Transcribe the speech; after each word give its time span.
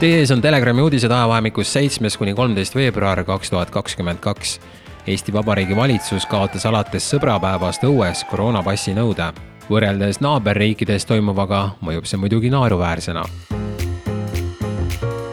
Teie 0.00 0.22
ees 0.22 0.30
on 0.32 0.40
Telegrami 0.40 0.80
uudised 0.80 1.12
ajavahemikus 1.12 1.72
seitsmes 1.74 2.14
kuni 2.16 2.32
kolmteist 2.32 2.72
veebruar 2.74 3.20
kaks 3.28 3.50
tuhat 3.52 3.68
kakskümmend 3.70 4.22
kaks. 4.24 4.54
Eesti 5.04 5.32
Vabariigi 5.32 5.76
valitsus 5.76 6.24
kaotas 6.26 6.64
alates 6.66 7.10
sõbrapäevast 7.12 7.84
õues 7.84 8.24
koroonapassi 8.30 8.96
nõude. 8.96 9.28
võrreldes 9.68 10.22
naaberriikides 10.24 11.04
toimuvaga 11.04 11.76
mõjub 11.84 12.08
see 12.08 12.16
muidugi 12.16 12.48
naeruväärsena. 12.50 13.24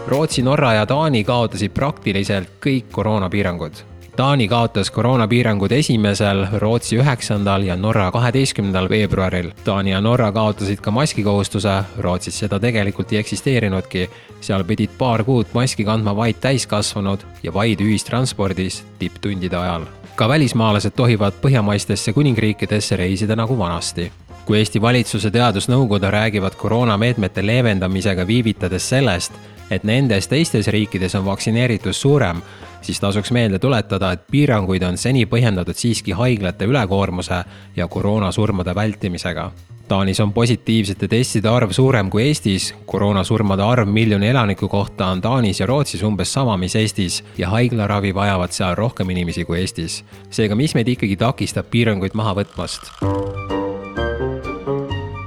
Rootsi, 0.08 0.44
Norra 0.44 0.74
ja 0.74 0.86
Taani 0.86 1.24
kaotasid 1.24 1.72
praktiliselt 1.72 2.60
kõik 2.60 2.92
koroonapiirangud 2.92 3.97
Taani 4.18 4.48
kaotas 4.48 4.90
koroonapiirangud 4.92 5.72
esimesel, 5.72 6.48
Rootsi 6.58 6.98
üheksandal 6.98 7.62
ja 7.62 7.76
Norra 7.78 8.08
kaheteistkümnendal 8.12 8.90
veebruaril. 8.90 9.52
Taani 9.64 9.92
ja 9.92 10.00
Norra 10.02 10.32
kaotasid 10.32 10.80
ka 10.82 10.92
maskikohustuse, 10.92 11.74
Rootsis 12.02 12.40
seda 12.40 12.58
tegelikult 12.60 13.14
ei 13.14 13.20
eksisteerinudki. 13.20 14.10
seal 14.42 14.64
pidid 14.64 14.90
paar 14.98 15.24
kuud 15.24 15.54
maski 15.54 15.86
kandma 15.86 16.16
vaid 16.16 16.42
täiskasvanud 16.42 17.20
ja 17.44 17.54
vaid 17.54 17.80
ühistranspordis 17.80 18.84
tipptundide 19.00 19.58
ajal. 19.58 19.86
ka 20.16 20.30
välismaalased 20.30 20.92
tohivad 20.96 21.34
põhjamaistesse 21.42 22.14
kuningriikidesse 22.14 22.96
reisida 22.96 23.36
nagu 23.36 23.58
vanasti 23.58 24.12
kui 24.46 24.58
Eesti 24.58 24.82
valitsuse 24.82 25.32
teadusnõukoda 25.32 26.12
räägivad 26.12 26.56
koroonameetmete 26.56 27.46
leevendamisega 27.46 28.28
viivitades 28.28 28.90
sellest, 28.90 29.34
et 29.72 29.84
nendes 29.84 30.28
teistes 30.28 30.68
riikides 30.68 31.16
on 31.16 31.26
vaktsineeritus 31.26 32.02
suurem, 32.02 32.42
siis 32.82 33.00
tasuks 33.00 33.32
meelde 33.32 33.60
tuletada, 33.60 34.12
et 34.12 34.28
piiranguid 34.32 34.84
on 34.84 34.98
seni 34.98 35.26
põhjendatud 35.26 35.76
siiski 35.76 36.12
haiglate 36.12 36.66
ülekoormuse 36.66 37.44
ja 37.76 37.88
koroonasurmade 37.88 38.76
vältimisega. 38.76 39.52
Taanis 39.88 40.20
on 40.20 40.34
positiivsete 40.34 41.08
testide 41.08 41.48
arv 41.48 41.72
suurem 41.72 42.10
kui 42.12 42.26
Eestis, 42.26 42.74
koroonasurmade 42.86 43.64
arv 43.64 43.88
miljoni 43.88 44.28
elaniku 44.28 44.68
kohta 44.68 45.08
on 45.08 45.22
Taanis 45.22 45.60
ja 45.60 45.66
Rootsis 45.66 46.04
umbes 46.04 46.34
sama, 46.34 46.58
mis 46.58 46.76
Eestis 46.76 47.24
ja 47.38 47.50
haiglaravi 47.50 48.16
vajavad 48.16 48.52
seal 48.52 48.76
rohkem 48.76 49.10
inimesi 49.10 49.46
kui 49.46 49.62
Eestis. 49.62 50.04
seega, 50.30 50.56
mis 50.56 50.76
meid 50.76 50.88
ikkagi 50.88 51.16
takistab 51.16 51.72
piiranguid 51.72 52.20
maha 52.20 52.36
võtmast? 52.36 52.92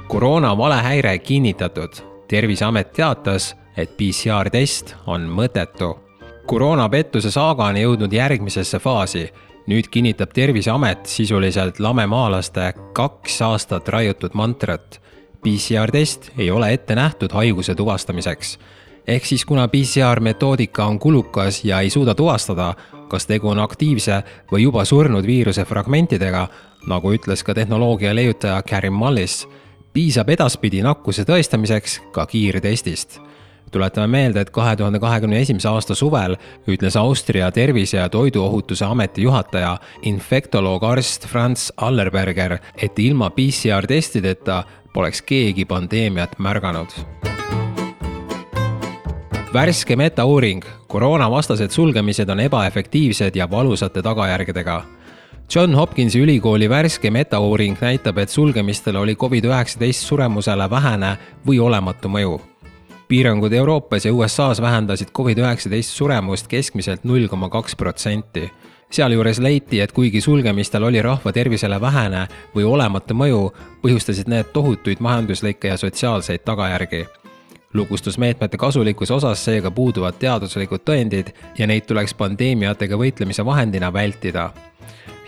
koroona 0.07 0.57
valehäire 0.57 1.17
kinnitatud. 1.19 1.89
terviseamet 2.27 2.93
teatas, 2.93 3.55
et 3.77 3.97
PCR-test 3.97 4.95
on 5.07 5.29
mõttetu 5.29 5.95
koroonapettuse 6.51 7.31
saaga 7.31 7.69
on 7.71 7.77
jõudnud 7.77 8.13
järgmisesse 8.13 8.79
faasi. 8.79 9.29
nüüd 9.67 9.87
kinnitab 9.91 10.31
Terviseamet 10.33 11.05
sisuliselt 11.05 11.79
lamemaalaste 11.79 12.73
kaks 12.93 13.41
aastat 13.41 13.87
raiutud 13.87 14.33
mantrat. 14.33 15.01
PCR-test 15.43 16.31
ei 16.37 16.51
ole 16.51 16.73
ette 16.73 16.95
nähtud 16.95 17.31
haiguse 17.31 17.75
tuvastamiseks. 17.75 18.59
ehk 19.07 19.25
siis 19.25 19.45
kuna 19.45 19.67
PCR 19.67 20.19
metoodika 20.19 20.85
on 20.85 20.99
kulukas 20.99 21.65
ja 21.65 21.79
ei 21.79 21.89
suuda 21.89 22.15
tuvastada, 22.15 22.73
kas 23.07 23.25
tegu 23.25 23.49
on 23.49 23.59
aktiivse 23.59 24.23
või 24.51 24.61
juba 24.61 24.85
surnud 24.85 25.25
viiruse 25.25 25.65
fragmentidega, 25.65 26.47
nagu 26.87 27.13
ütles 27.13 27.43
ka 27.43 27.53
tehnoloogia 27.53 28.15
leiutaja 28.15 28.61
Karin 28.61 28.93
Mallis, 28.93 29.47
piisab 29.93 30.29
edaspidi 30.29 30.81
nakkuse 30.81 31.23
tõestamiseks 31.23 32.01
ka 32.11 32.25
kiirtestist 32.25 33.31
tuletame 33.71 34.07
meelde, 34.07 34.41
et 34.41 34.49
kahe 34.49 34.75
tuhande 34.75 34.99
kahekümne 34.99 35.39
esimese 35.41 35.69
aasta 35.69 35.95
suvel 35.95 36.35
ütles 36.67 36.97
Austria 36.99 37.51
Tervise 37.51 37.97
ja 37.97 38.09
Toiduohutuse 38.09 38.85
Ameti 38.85 39.21
juhataja, 39.21 39.77
infektoloog 40.01 40.83
arst 40.83 41.27
Franz 41.27 41.71
Allerberger, 41.77 42.57
et 42.81 42.99
ilma 42.99 43.29
PCR 43.29 43.87
testideta 43.87 44.63
poleks 44.93 45.21
keegi 45.21 45.65
pandeemiat 45.65 46.39
märganud. 46.39 46.91
Värske 49.53 49.95
metauuring, 49.95 50.63
koroonavastased 50.87 51.71
sulgemised 51.75 52.29
on 52.29 52.39
ebaefektiivsed 52.39 53.35
ja 53.35 53.49
valusate 53.51 54.01
tagajärgedega. 54.01 54.83
John 55.55 55.75
Hopkinsi 55.75 56.19
ülikooli 56.19 56.69
värske 56.69 57.11
metauuring 57.11 57.75
näitab, 57.81 58.17
et 58.17 58.29
sulgemistel 58.29 58.95
oli 58.95 59.15
Covid-19 59.19 59.91
suremusele 59.91 60.69
vähene 60.69 61.17
või 61.47 61.59
olematu 61.59 62.07
mõju 62.07 62.39
piirangud 63.11 63.53
Euroopas 63.53 64.05
ja 64.05 64.13
USA-s 64.13 64.61
vähendasid 64.61 65.07
Covid-19 65.17 65.81
suremust 65.81 66.47
keskmiselt 66.47 67.03
null 67.03 67.27
koma 67.27 67.49
kaks 67.49 67.75
protsenti. 67.75 68.51
sealjuures 68.91 69.39
leiti, 69.39 69.79
et 69.79 69.91
kuigi 69.91 70.21
sulgemistel 70.21 70.83
oli 70.83 71.01
rahva 71.01 71.31
tervisele 71.31 71.81
vähene 71.81 72.27
või 72.55 72.63
olematu 72.63 73.13
mõju, 73.13 73.41
põhjustasid 73.83 74.27
need 74.31 74.53
tohutuid 74.53 74.99
majanduslikke 74.99 75.67
ja 75.67 75.77
sotsiaalseid 75.77 76.43
tagajärgi 76.45 77.05
lukustusmeetmete 77.73 78.57
kasulikkuse 78.57 79.13
osas 79.13 79.45
seega 79.45 79.71
puuduvad 79.71 80.15
teaduslikud 80.19 80.83
tõendid 80.89 81.33
ja 81.57 81.67
neid 81.67 81.87
tuleks 81.87 82.13
pandeemiatega 82.13 82.95
võitlemise 82.95 83.45
vahendina 83.45 83.93
vältida. 83.93 84.51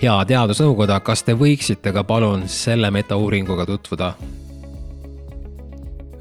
hea 0.02 0.26
teadusnõukoda, 0.26 1.00
kas 1.00 1.24
te 1.24 1.34
võiksite 1.34 1.94
ka 1.94 2.04
palun 2.04 2.48
selle 2.48 2.92
metauuringuga 2.92 3.66
tutvuda? 3.66 4.14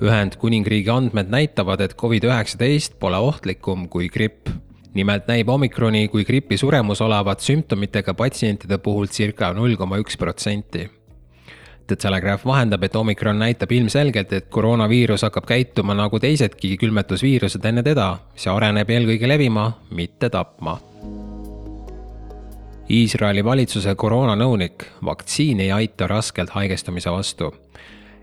Ühendkuningriigi 0.03 0.91
andmed 0.91 1.31
näitavad, 1.31 1.81
et 1.81 1.95
Covid-19 1.95 2.97
pole 2.99 3.17
ohtlikum 3.17 3.89
kui 3.89 4.09
gripp. 4.09 4.49
nimelt 4.95 5.25
näib 5.27 5.49
omikroni 5.49 6.09
kui 6.09 6.25
gripi 6.25 6.57
suremus 6.57 7.01
olevat 7.01 7.41
sümptomitega 7.41 8.15
patsientide 8.15 8.79
puhul 8.79 9.07
circa 9.07 9.53
null 9.57 9.77
koma 9.77 9.97
üks 9.97 10.19
protsenti. 10.19 10.91
The 11.87 11.97
Telegraph 11.97 12.45
vahendab, 12.47 12.83
et 12.83 12.97
omikron 12.97 13.39
näitab 13.39 13.73
ilmselgelt, 13.73 14.33
et 14.33 14.51
koroonaviirus 14.51 15.23
hakkab 15.23 15.47
käituma 15.47 15.95
nagu 15.95 16.21
teisedki 16.21 16.77
külmetusviirused 16.77 17.65
enne 17.65 17.83
teda, 17.83 18.19
see 18.37 18.53
areneb 18.53 18.91
eelkõige 18.91 19.29
levima, 19.29 19.71
mitte 19.91 20.29
tapma 20.31 20.77
Iisraeli 22.91 23.45
valitsuse 23.45 23.95
koroonanõunik, 23.95 24.85
vaktsiin 25.05 25.61
ei 25.61 25.73
aita 25.73 26.07
raskelt 26.11 26.51
haigestumise 26.51 27.11
vastu 27.11 27.55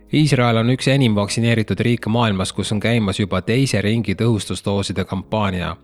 Iisrael 0.09 0.57
on 0.57 0.71
üks 0.73 0.87
enim 0.89 1.13
vaktsineeritud 1.13 1.79
riike 1.85 2.09
maailmas, 2.09 2.49
kus 2.57 2.71
on 2.73 2.79
käimas 2.81 3.19
juba 3.19 3.43
teise 3.45 3.81
ringi 3.85 4.15
tõhustusdooside 4.17 5.05
kampaania. 5.05 5.75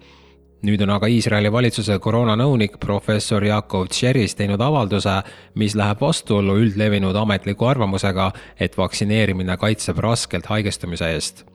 nüüd 0.66 0.82
on 0.82 0.90
aga 0.90 1.08
Iisraeli 1.08 1.52
valitsuse 1.52 2.00
koroonanõunik 2.02 2.80
professor 2.82 3.44
Jakov 3.46 3.86
Tšeris 3.88 4.34
teinud 4.36 4.62
avalduse, 4.62 5.22
mis 5.54 5.76
läheb 5.76 6.02
vastuollu 6.02 6.58
üldlevinud 6.58 7.16
ametliku 7.16 7.66
arvamusega, 7.66 8.32
et 8.60 8.78
vaktsineerimine 8.78 9.58
kaitseb 9.58 9.98
raskelt 9.98 10.46
haigestumise 10.46 11.12
eest 11.14 11.46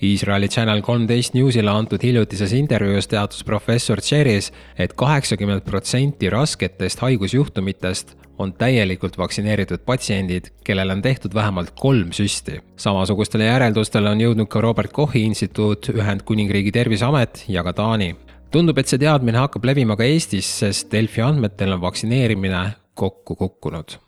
Iisraeli 0.00 0.48
Channel 0.48 0.80
kolmteist 0.80 1.34
Newsile 1.36 1.68
antud 1.70 2.00
hiljutises 2.00 2.54
intervjuus 2.56 3.08
teatas 3.10 3.42
professor 3.44 4.00
Tšeris 4.00 4.46
et, 4.80 4.94
kaheksakümmend 4.96 5.66
protsenti 5.66 6.30
rasketest 6.32 7.02
haigusjuhtumitest 7.04 8.14
on 8.40 8.54
täielikult 8.56 9.18
vaktsineeritud 9.20 9.84
patsiendid, 9.84 10.48
kellel 10.64 10.94
on 10.94 11.02
tehtud 11.04 11.34
vähemalt 11.36 11.74
kolm 11.76 12.14
süsti. 12.16 12.62
samasugustele 12.76 13.44
järeldustele 13.44 14.10
on 14.10 14.24
jõudnud 14.24 14.48
ka 14.48 14.64
Robert 14.64 14.92
Kochi 14.92 15.26
instituut, 15.28 15.92
Ühendkuningriigi 15.92 16.72
terviseamet 16.72 17.44
ja 17.48 17.62
ka 17.62 17.72
Taani. 17.72 18.16
tundub, 18.50 18.78
et 18.78 18.88
see 18.88 18.98
teadmine 18.98 19.38
hakkab 19.38 19.64
levima 19.64 19.96
ka 19.96 20.04
Eestis, 20.04 20.48
sest 20.64 20.92
Delfi 20.92 21.20
andmetel 21.20 21.76
on 21.76 21.80
vaktsineerimine 21.80 22.70
kokku 22.94 23.36
kukkunud 23.36 24.00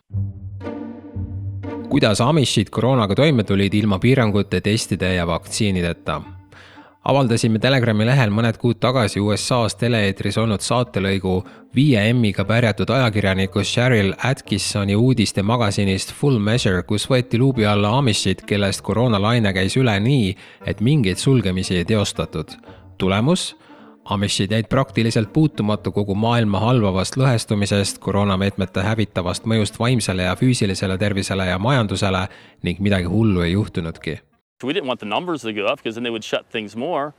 kuidas 1.93 2.21
Amishid 2.25 2.71
koroonaga 2.73 3.13
toime 3.13 3.43
tulid 3.45 3.73
ilma 3.77 3.99
piirangute, 4.01 4.63
testide 4.65 5.11
ja 5.13 5.27
vaktsiinideta 5.29 6.15
avaldasime 7.05 7.59
Telegrami 7.61 8.07
lehel 8.07 8.31
mõned 8.33 8.57
kuud 8.57 8.79
tagasi 8.81 9.21
USA-s 9.21 9.75
tele-eetris 9.77 10.39
olnud 10.41 10.63
saatelõigu 10.65 11.35
viie 11.75 12.01
M-iga 12.15 12.47
pärjatud 12.49 12.89
ajakirjaniku 12.95 13.61
Cheryl 13.67 14.09
Atkinsoni 14.17 14.95
uudiste 14.95 15.43
magasinist 15.45 16.15
Full 16.17 16.39
Measure, 16.41 16.81
kus 16.87 17.05
võeti 17.11 17.37
luubi 17.37 17.67
alla 17.69 17.91
Amishid, 17.99 18.41
kellest 18.49 18.81
koroonalaine 18.81 19.53
käis 19.53 19.77
üle 19.77 19.93
nii, 20.01 20.31
et 20.65 20.81
mingeid 20.81 21.21
sulgemisi 21.21 21.77
ei 21.77 21.85
teostatud. 21.85 22.57
tulemus? 22.97 23.51
Amishid 24.05 24.51
jäid 24.51 24.67
praktiliselt 24.69 25.33
puutumatu 25.33 25.91
kogu 25.91 26.15
maailma 26.15 26.59
halvavast 26.59 27.15
lõhestumisest, 27.15 28.01
koroonameetmete 28.03 28.83
hävitavast 28.83 29.45
mõjust 29.47 29.79
vaimsele 29.79 30.27
ja 30.27 30.35
füüsilisele 30.35 30.97
tervisele 30.99 31.45
ja 31.47 31.59
majandusele 31.59 32.27
ning 32.63 32.79
midagi 32.83 33.07
hullu 33.07 33.41
ei 33.41 33.53
juhtunudki 33.53 34.19
We 34.63 34.73
didn't 34.73 34.87
want 34.87 34.99
the 34.99 35.05
numbers 35.05 35.41
to 35.41 35.53
go 35.53 35.65
up 35.67 35.77
because 35.77 35.95
then 35.95 36.03
they 36.03 36.09
would 36.09 36.23
shut 36.23 36.45
things 36.49 36.75
more. 36.75 37.13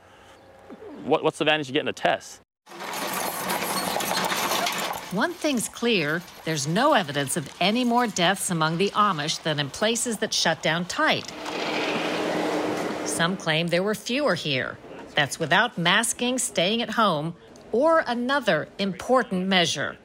What, 1.05 1.23
what's 1.23 1.37
the 1.37 1.43
advantage 1.43 1.69
of 1.69 1.73
getting 1.73 1.89
a 1.89 1.93
test? 1.93 2.41
One 5.11 5.33
thing's 5.33 5.69
clear 5.69 6.21
there's 6.45 6.67
no 6.67 6.93
evidence 6.93 7.37
of 7.37 7.47
any 7.59 7.85
more 7.85 8.07
deaths 8.07 8.49
among 8.49 8.77
the 8.77 8.89
Amish 8.89 9.43
than 9.43 9.59
in 9.59 9.69
places 9.69 10.17
that 10.17 10.33
shut 10.33 10.63
down 10.63 10.85
tight. 10.85 11.31
Some 13.05 13.37
claim 13.37 13.67
there 13.67 13.83
were 13.83 13.95
fewer 13.95 14.35
here. 14.35 14.77
That's 15.15 15.39
without 15.39 15.77
masking, 15.77 16.39
staying 16.39 16.81
at 16.81 16.97
home, 16.97 17.33
or 17.71 18.03
another 18.07 18.67
important 18.77 19.47
measure. 19.47 19.95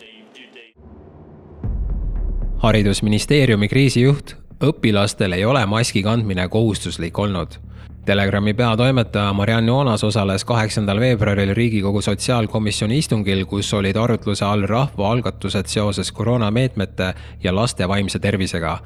haridusministeeriumi 2.61 3.69
kriisijuht 3.69 4.35
õpilastel 4.61 5.33
ei 5.33 5.45
ole 5.45 5.63
maski 5.67 6.03
kandmine 6.03 6.49
kohustuslik 6.49 7.19
olnud. 7.19 7.57
Telegrami 8.05 8.55
peatoimetaja 8.55 9.33
Marianne 9.33 9.73
Oonas 9.73 10.05
osales 10.05 10.45
kaheksandal 10.45 11.01
veebruaril 11.01 11.55
Riigikogu 11.55 12.01
sotsiaalkomisjoni 12.01 12.99
istungil, 12.99 13.45
kus 13.45 13.75
olid 13.75 13.97
arutluse 13.97 14.45
all 14.45 14.63
rahvaalgatused 14.67 15.67
seoses 15.67 16.13
koroonameetmete 16.13 17.15
ja 17.45 17.55
laste 17.55 17.89
vaimse 17.89 18.19
tervisega. 18.19 18.79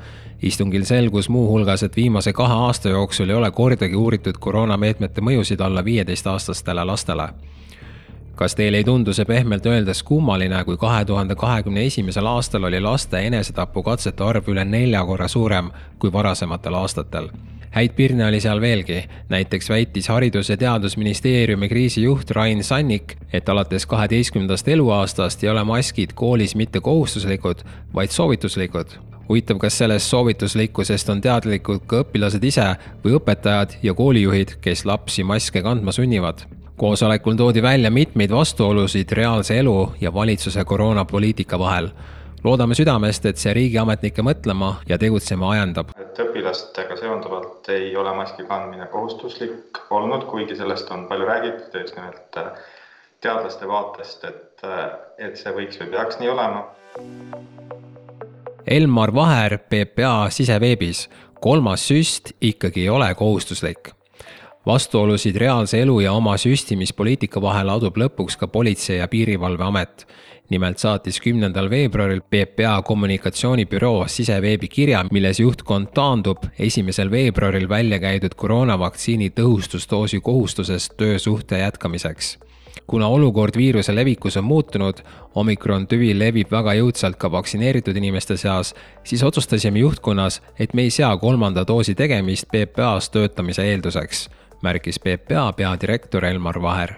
istungil 0.42 0.84
selgus 0.84 1.28
muuhulgas, 1.28 1.82
et 1.82 1.96
viimase 1.96 2.32
kahe 2.32 2.54
aasta 2.54 2.88
jooksul 2.88 3.30
ei 3.30 3.36
ole 3.36 3.50
kordagi 3.50 3.96
uuritud 3.96 4.34
koroonameetmete 4.38 5.20
mõjusid 5.20 5.60
alla 5.60 5.84
viieteistaastastele 5.84 6.84
lastele 6.84 7.28
kas 8.34 8.54
teile 8.54 8.76
ei 8.76 8.84
tundu 8.84 9.12
see 9.12 9.24
pehmelt 9.24 9.66
öeldes 9.66 10.02
kummaline, 10.02 10.64
kui 10.64 10.76
kahe 10.76 11.04
tuhande 11.04 11.34
kahekümne 11.34 11.86
esimesel 11.86 12.26
aastal 12.26 12.64
oli 12.64 12.80
laste 12.80 13.26
enesetapukatsete 13.26 14.24
arv 14.24 14.48
üle 14.48 14.64
nelja 14.64 15.04
korra 15.04 15.28
suurem 15.28 15.70
kui 15.98 16.12
varasematel 16.12 16.74
aastatel? 16.74 17.28
Häid 17.74 17.94
pirne 17.96 18.26
oli 18.26 18.40
seal 18.40 18.60
veelgi, 18.60 19.04
näiteks 19.28 19.68
väitis 19.70 20.08
Haridus- 20.08 20.50
ja 20.50 20.56
Teadusministeeriumi 20.56 21.68
kriisijuht 21.68 22.30
Rain 22.30 22.64
Sannik, 22.64 23.16
et 23.32 23.48
alates 23.48 23.86
kaheteistkümnendast 23.86 24.68
eluaastast 24.68 25.44
ei 25.44 25.50
ole 25.50 25.64
maskid 25.64 26.14
koolis 26.14 26.54
mitte 26.54 26.80
kohustuslikud, 26.80 27.64
vaid 27.94 28.10
soovituslikud. 28.10 28.86
Huvitav, 29.28 29.58
kas 29.58 29.78
sellest 29.78 30.06
soovituslikkusest 30.06 31.08
on 31.08 31.20
teadlikud 31.20 31.86
ka 31.86 32.02
õpilased 32.04 32.44
ise 32.44 32.66
või 33.04 33.16
õpetajad 33.18 33.78
ja 33.82 33.94
koolijuhid, 33.94 34.58
kes 34.60 34.84
lapsi 34.84 35.24
maske 35.24 35.62
kandma 35.62 35.92
sunnivad. 35.92 36.44
Koosolekul 36.76 37.36
toodi 37.38 37.62
välja 37.62 37.90
mitmeid 37.90 38.30
vastuolusid 38.30 39.12
reaalse 39.12 39.58
elu 39.58 39.92
ja 40.00 40.14
valitsuse 40.14 40.64
koroonapoliitika 40.64 41.58
vahel. 41.58 41.88
Loodame 42.44 42.76
südamest, 42.76 43.26
et 43.26 43.40
see 43.40 43.54
riigiametnikke 43.56 44.22
mõtlema 44.24 44.74
ja 44.88 44.98
tegutsema 45.00 45.50
ajendab. 45.54 45.94
et 46.00 46.20
õpilastega 46.20 46.96
seonduvalt 47.00 47.68
ei 47.72 47.96
ole 47.96 48.12
maski 48.16 48.44
kandmine 48.48 48.86
kohustuslik 48.92 49.80
olnud, 49.90 50.26
kuigi 50.28 50.56
sellest 50.56 50.90
on 50.90 51.06
palju 51.08 51.28
räägitud 51.30 51.74
ja 51.74 51.80
just 51.80 51.96
nimelt 51.96 52.36
äh, 52.36 52.52
teadlaste 53.20 53.68
vaatest, 53.68 54.24
et, 54.24 54.64
äh, 54.64 54.84
et 55.18 55.40
see 55.40 55.52
võiks 55.56 55.80
või 55.80 55.90
peaks 55.96 56.20
nii 56.20 56.32
olema. 56.36 56.64
Elmar 58.66 59.12
Vaher 59.14 59.58
PPA 59.58 60.30
siseveebis, 60.32 61.08
kolmas 61.40 61.88
süst 61.88 62.32
ikkagi 62.40 62.86
ei 62.86 62.88
ole 62.92 63.14
kohustuslik 63.14 63.92
vastuolusid 64.66 65.36
reaalse 65.36 65.82
elu 65.82 66.00
ja 66.00 66.12
oma 66.12 66.36
süstimispoliitika 66.36 67.42
vahel 67.42 67.68
adub 67.68 67.96
lõpuks 68.00 68.38
ka 68.38 68.46
Politsei- 68.46 68.98
ja 68.98 69.08
Piirivalveamet. 69.08 70.06
nimelt 70.50 70.78
saatis 70.78 71.20
kümnendal 71.20 71.70
veebruaril 71.70 72.20
PPA 72.20 72.82
kommunikatsioonibüroo 72.82 74.04
siseveebi 74.08 74.68
kirja, 74.68 75.04
milles 75.10 75.40
juhtkond 75.40 75.86
taandub 75.94 76.44
esimesel 76.58 77.10
veebruaril 77.10 77.68
välja 77.68 77.98
käidud 77.98 78.34
koroonavaktsiini 78.36 79.30
tõhustusdoosi 79.30 80.20
kohustusest 80.20 80.96
töösuhte 80.96 81.58
jätkamiseks 81.58 82.38
kuna 82.86 83.06
olukord 83.08 83.56
viiruse 83.56 83.94
levikus 83.94 84.36
on 84.36 84.44
muutunud, 84.44 84.94
omikron 85.34 85.86
tüvi 85.86 86.18
levib 86.18 86.50
väga 86.50 86.74
jõudsalt 86.74 87.16
ka 87.16 87.30
vaktsineeritud 87.32 87.96
inimeste 87.96 88.36
seas, 88.36 88.74
siis 89.04 89.22
otsustasime 89.22 89.78
juhtkonnas, 89.78 90.42
et 90.58 90.74
me 90.74 90.82
ei 90.82 90.90
sea 90.90 91.16
kolmanda 91.16 91.64
doosi 91.66 91.94
tegemist 91.94 92.48
PPA-s 92.52 93.10
töötamise 93.10 93.64
eelduseks 93.64 94.28
märkis 94.64 94.98
PPA 95.00 95.52
peadirektor 95.52 96.24
Elmar 96.24 96.62
Vaher. 96.62 96.94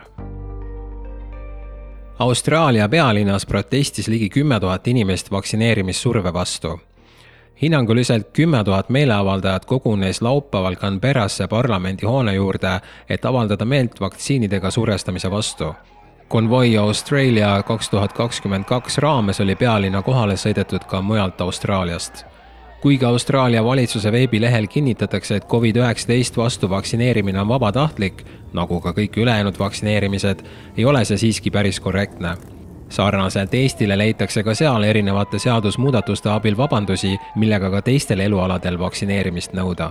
Austraalia 2.18 2.88
pealinnas 2.88 3.46
protestis 3.46 4.08
ligi 4.08 4.28
kümme 4.28 4.60
tuhat 4.60 4.88
inimest 4.88 5.30
vaktsineerimissurve 5.30 6.32
vastu. 6.32 6.80
hinnanguliselt 7.62 8.28
kümme 8.32 8.64
tuhat 8.64 8.88
meeleavaldajat 8.88 9.64
kogunes 9.64 10.22
laupäeval 10.22 10.76
Canberrasse 10.76 11.46
parlamendihoone 11.48 12.34
juurde, 12.34 12.80
et 13.08 13.24
avaldada 13.24 13.64
meelt 13.64 14.00
vaktsiinidega 14.00 14.70
survestamise 14.70 15.30
vastu 15.30 15.74
konvoi 16.28 16.76
Austraalia 16.76 17.62
kaks 17.62 17.90
tuhat 17.90 18.12
kakskümmend 18.12 18.64
kaks 18.64 18.98
raames 18.98 19.40
oli 19.40 19.54
pealinna 19.54 20.02
kohale 20.02 20.34
sõidetud 20.36 20.84
ka 20.86 21.02
mujalt 21.02 21.40
Austraaliast 21.40 22.24
kuigi 22.80 23.04
Austraalia 23.04 23.64
valitsuse 23.64 24.12
veebilehel 24.12 24.66
kinnitatakse, 24.66 25.36
et 25.36 25.44
Covid-19 25.44 26.36
vastu 26.36 26.70
vaktsineerimine 26.70 27.40
on 27.40 27.48
vabatahtlik, 27.48 28.24
nagu 28.52 28.80
ka 28.80 28.92
kõik 28.92 29.16
ülejäänud 29.16 29.58
vaktsineerimised, 29.58 30.42
ei 30.76 30.84
ole 30.84 31.04
see 31.04 31.18
siiski 31.18 31.50
päris 31.50 31.80
korrektne. 31.80 32.36
sarnaselt 32.88 33.54
Eestile 33.54 33.98
leitakse 33.98 34.42
ka 34.42 34.54
seal 34.54 34.82
erinevate 34.82 35.38
seadusmuudatuste 35.38 36.30
abil 36.30 36.56
vabandusi, 36.56 37.16
millega 37.36 37.70
ka 37.70 37.82
teistel 37.82 38.20
elualadel 38.20 38.78
vaktsineerimist 38.78 39.52
nõuda. 39.52 39.90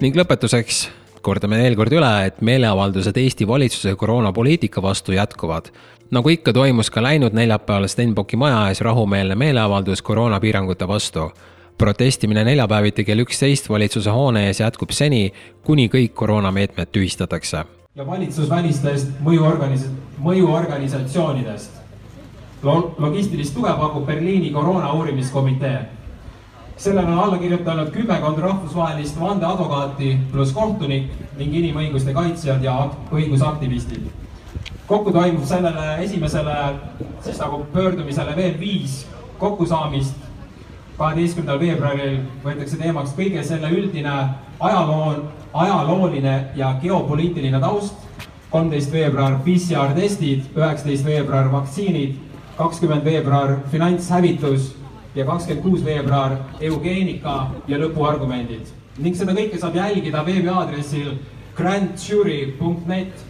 ning 0.00 0.16
lõpetuseks 0.16 0.88
kordame 1.26 1.58
veel 1.58 1.74
kord 1.74 1.92
üle, 1.92 2.12
et 2.30 2.38
meeleavaldused 2.40 3.16
Eesti 3.18 3.46
valitsuse 3.48 3.96
koroonapoliitika 3.98 4.82
vastu 4.82 5.16
jätkuvad 5.16 5.72
nagu 6.10 6.28
ikka, 6.28 6.52
toimus 6.52 6.90
ka 6.90 7.02
läinud 7.02 7.34
neljapäeval 7.34 7.88
Stenbocki 7.90 8.36
maja 8.36 8.68
ees 8.70 8.80
rahumeelne 8.80 9.34
meeleavaldus 9.34 10.02
koroonapiirangute 10.02 10.88
vastu. 10.88 11.30
protestimine 11.78 12.44
neljapäeviti 12.44 13.04
kell 13.04 13.18
üksteist 13.18 13.68
valitsuse 13.68 14.10
hoone 14.10 14.46
ees 14.46 14.60
jätkub 14.60 14.90
seni, 14.90 15.32
kuni 15.64 15.88
kõik 15.88 16.14
koroonameetmed 16.14 16.88
tühistatakse. 16.92 17.64
ja 17.94 18.06
valitsusvälistest 18.06 19.08
mõjuorganis-, 19.24 19.90
mõjuorganisatsioonidest 20.18 21.70
Lo. 22.62 22.94
logistilist 22.98 23.54
tuge 23.54 23.72
pakub 23.78 24.06
Berliini 24.06 24.50
koroona 24.50 24.92
uurimiskomitee. 24.92 25.86
Sellele 26.76 27.08
on 27.08 27.18
alla 27.18 27.38
kirjutanud 27.38 27.90
kümmekond 27.90 28.38
rahvusvahelist 28.38 29.20
vandeadvokaati 29.20 30.12
pluss 30.32 30.52
kohtunik 30.52 31.10
ning 31.38 31.54
inimõiguste 31.62 32.12
kaitsjad 32.14 32.64
ja 32.64 32.78
õigusaktivistid 33.12 34.26
kokku 34.86 35.12
toimub 35.12 35.44
sellele 35.44 36.04
esimesele 36.04 36.54
siis 37.24 37.38
nagu 37.38 37.64
pöördumisele 37.72 38.36
veel 38.36 38.60
viis 38.60 39.06
kokkusaamist. 39.38 40.14
kaheteistkümnendal 40.96 41.58
veebruaril 41.60 42.20
võetakse 42.44 42.78
teemaks 42.80 43.10
kõige 43.18 43.42
selle 43.44 43.68
üldine 43.68 44.12
ajaloo, 44.60 45.10
ajalooline 45.52 46.36
ja 46.56 46.74
geopoliitiline 46.82 47.60
taust. 47.60 47.94
kolmteist 48.50 48.92
veebruar 48.92 49.40
PCR 49.44 49.92
testid, 49.94 50.44
üheksateist 50.56 51.04
veebruar 51.04 51.52
vaktsiinid, 51.52 52.14
kakskümmend 52.56 53.04
veebruar 53.04 53.56
finantshävitus 53.70 54.74
ja 55.16 55.24
kakskümmend 55.24 55.62
kuus 55.64 55.84
veebruar 55.84 56.36
eugeenika 56.60 57.50
ja 57.68 57.78
lõpuargumendid. 57.80 58.68
ning 58.98 59.16
seda 59.16 59.32
kõike 59.36 59.58
saab 59.60 59.74
jälgida 59.76 60.24
veebiaadressil 60.24 61.16
grandjury.net 61.56 63.24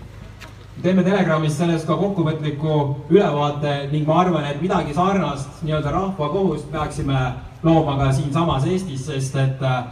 teeme 0.82 1.02
Telegramis 1.02 1.56
sellest 1.58 1.86
ka 1.86 1.96
kokkuvõtliku 1.96 2.78
ülevaate 3.10 3.88
ning 3.92 4.06
ma 4.06 4.20
arvan, 4.20 4.44
et 4.44 4.62
midagi 4.62 4.94
sarnast 4.94 5.62
nii-öelda 5.62 5.92
rahvakohust 5.94 6.70
peaksime 6.72 7.20
looma 7.62 7.96
ka 7.98 8.12
siinsamas 8.12 8.66
Eestis, 8.66 9.06
sest 9.06 9.36
et 9.40 9.62
äh, 9.62 9.84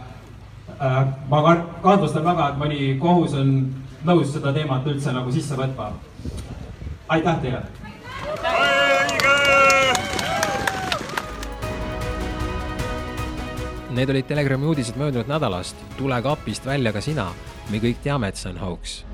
ma 1.29 1.57
kahtlustan 1.83 2.25
väga, 2.25 2.49
et 2.49 2.61
mõni 2.61 2.93
kohus 3.01 3.33
on 3.39 3.55
nõus 4.05 4.33
seda 4.33 4.53
teemat 4.53 4.85
üldse 4.87 5.15
nagu 5.15 5.31
sisse 5.31 5.57
võtma. 5.57 5.91
aitäh 7.09 7.41
teile! 7.41 8.84
Need 13.95 14.09
olid 14.11 14.27
Telegrami 14.27 14.65
uudised 14.67 14.97
möödunud 14.99 15.27
nädalast. 15.31 15.75
tule 15.97 16.21
kapist 16.21 16.65
välja 16.65 16.91
ka 16.91 17.01
sina. 17.01 17.31
me 17.71 17.79
kõik 17.79 18.03
teame, 18.03 18.27
et 18.27 18.35
see 18.35 18.49
on 18.51 18.57
hoogs 18.57 19.05